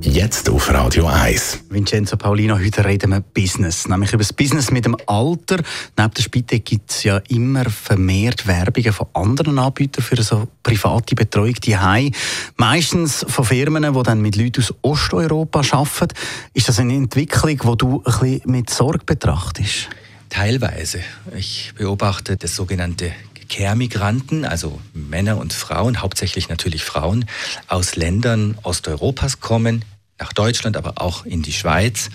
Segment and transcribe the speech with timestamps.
[0.00, 1.64] Jetzt auf Radio 1.
[1.70, 3.88] Vincenzo Paulino, heute reden wir Business.
[3.88, 5.62] Nämlich über das Business mit dem Alter.
[5.96, 11.14] Neben der Spite gibt es ja immer vermehrt Werbungen von anderen Anbietern für so private
[11.14, 11.76] Betreuung die
[12.56, 16.14] Meistens von Firmen, die dann mit Leuten aus Osteuropa arbeiten.
[16.52, 19.88] Ist das eine Entwicklung, die du ein bisschen mit Sorge betrachtest?
[20.28, 21.00] Teilweise.
[21.36, 23.12] Ich beobachte das sogenannte
[23.52, 27.26] Care-Migranten, also Männer und Frauen, hauptsächlich natürlich Frauen,
[27.68, 29.84] aus Ländern Osteuropas kommen,
[30.18, 32.08] nach Deutschland, aber auch in die Schweiz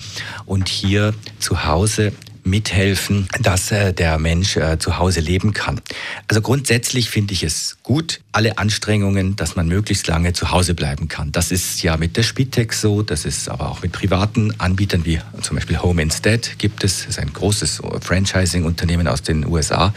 [0.48, 2.14] und hier zu Hause
[2.50, 5.82] mithelfen, dass äh, der Mensch äh, zu Hause leben kann.
[6.28, 11.08] Also grundsätzlich finde ich es gut, alle Anstrengungen, dass man möglichst lange zu Hause bleiben
[11.08, 11.32] kann.
[11.32, 15.20] Das ist ja mit der Spitex so, das ist aber auch mit privaten Anbietern wie
[15.42, 19.94] zum Beispiel Home Instead gibt es, das ist ein großes Franchising-Unternehmen aus den USA.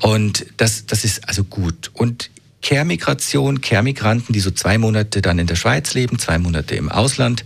[0.00, 1.90] Und das, das ist also gut.
[1.92, 2.30] Und
[2.62, 7.44] Care-Migration, Care-Migranten, die so zwei Monate dann in der Schweiz leben, zwei Monate im Ausland,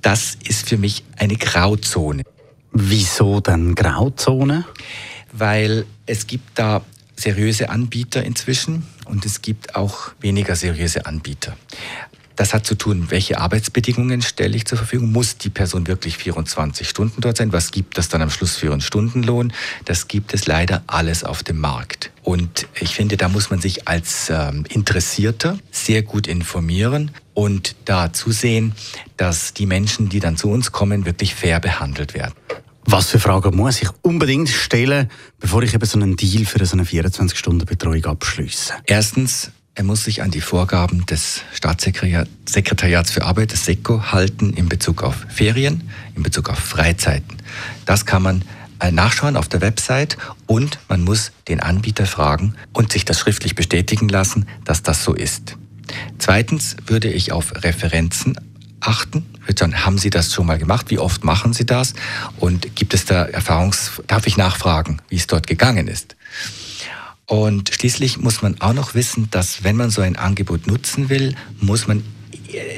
[0.00, 2.22] das ist für mich eine Grauzone.
[2.72, 4.64] Wieso dann Grauzone?
[5.32, 6.82] Weil es gibt da
[7.16, 11.56] seriöse Anbieter inzwischen und es gibt auch weniger seriöse Anbieter.
[12.36, 15.12] Das hat zu tun, welche Arbeitsbedingungen stelle ich zur Verfügung.
[15.12, 17.52] Muss die Person wirklich 24 Stunden dort sein?
[17.52, 19.52] Was gibt das dann am Schluss für einen Stundenlohn?
[19.84, 22.10] Das gibt es leider alles auf dem Markt.
[22.22, 28.12] Und ich finde, da muss man sich als ähm, Interessierter sehr gut informieren und da
[28.12, 28.74] zusehen,
[29.16, 32.34] dass die Menschen, die dann zu uns kommen, wirklich fair behandelt werden.
[32.84, 35.08] Was für Fragen muss ich unbedingt stellen,
[35.38, 38.74] bevor ich eben so einen Deal für so eine 24-Stunden-Betreuung abschließe?
[38.86, 44.68] Erstens, er muss sich an die Vorgaben des Staatssekretariats für Arbeit, des SECO, halten in
[44.68, 47.38] Bezug auf Ferien, in Bezug auf Freizeiten.
[47.86, 48.42] Das kann man
[48.80, 53.54] äh, nachschauen auf der Website und man muss den Anbieter fragen und sich das schriftlich
[53.54, 55.56] bestätigen lassen, dass das so ist.
[56.18, 58.36] Zweitens würde ich auf Referenzen
[58.80, 59.24] achten.
[59.72, 60.90] Haben Sie das schon mal gemacht?
[60.90, 61.94] Wie oft machen Sie das?
[62.38, 64.02] Und gibt es da Erfahrungs...
[64.06, 66.16] Darf ich nachfragen, wie es dort gegangen ist?
[67.32, 71.34] Und schließlich muss man auch noch wissen, dass wenn man so ein Angebot nutzen will,
[71.62, 72.04] muss man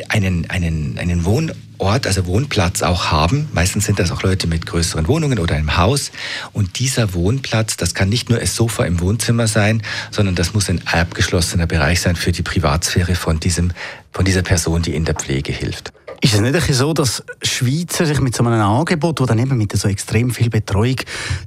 [0.09, 3.49] einen, einen, einen Wohnort, also Wohnplatz auch haben.
[3.53, 6.13] Meistens sind das auch Leute mit größeren Wohnungen oder einem Haus.
[6.53, 9.83] Und dieser Wohnplatz, das kann nicht nur ein Sofa im Wohnzimmer sein,
[10.13, 13.73] sondern das muss ein abgeschlossener Bereich sein für die Privatsphäre von, diesem,
[14.13, 15.93] von dieser Person, die in der Pflege hilft.
[16.21, 19.77] Ist es nicht so, dass Schweizer sich mit so einem Angebot, wo dann eben mit
[19.77, 20.97] so extrem viel Betreuung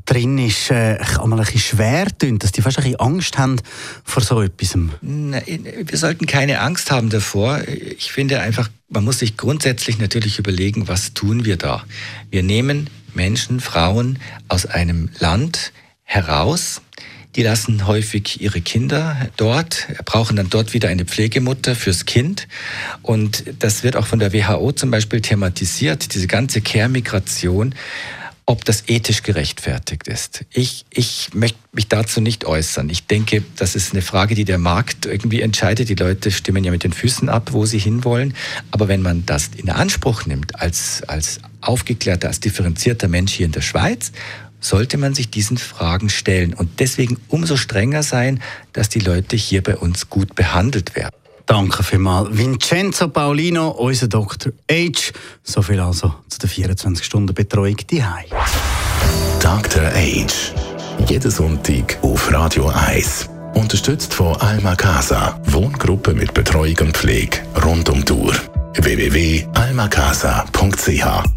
[0.05, 3.57] drin ist, äh, einmal ein bisschen schwer tun, dass die fast ein bisschen Angst haben
[4.03, 4.75] vor so etwas?
[5.01, 7.61] Wir sollten keine Angst haben davor.
[7.67, 11.83] Ich finde einfach, man muss sich grundsätzlich natürlich überlegen, was tun wir da?
[12.29, 15.73] Wir nehmen Menschen, Frauen aus einem Land
[16.03, 16.81] heraus,
[17.37, 22.47] die lassen häufig ihre Kinder dort, brauchen dann dort wieder eine Pflegemutter fürs Kind.
[23.03, 27.75] Und das wird auch von der WHO zum Beispiel thematisiert, diese ganze Care-Migration
[28.49, 30.45] ob das ethisch gerechtfertigt ist.
[30.53, 32.89] Ich, ich möchte mich dazu nicht äußern.
[32.89, 35.89] Ich denke, das ist eine Frage, die der Markt irgendwie entscheidet.
[35.89, 38.33] Die Leute stimmen ja mit den Füßen ab, wo sie hinwollen.
[38.71, 43.51] Aber wenn man das in Anspruch nimmt als, als aufgeklärter, als differenzierter Mensch hier in
[43.51, 44.13] der Schweiz
[44.59, 48.41] sollte man sich diesen Fragen stellen und deswegen umso strenger sein,
[48.73, 51.15] dass die Leute hier bei uns gut behandelt werden.
[51.45, 52.37] Danke vielmals.
[52.37, 54.51] Vincenzo Paulino, unser Dr.
[54.69, 55.13] H.
[55.43, 58.03] So viel also zu der 24-Stunden-Betreuung die
[59.39, 59.83] Dr.
[59.83, 60.27] H.
[61.07, 63.29] Jeden Sonntag auf Radio 1.
[63.53, 65.39] Unterstützt von Alma Casa.
[65.45, 68.33] Wohngruppe mit Betreuung und Pflege rund um Tour.
[68.75, 71.36] www.almacasa.ch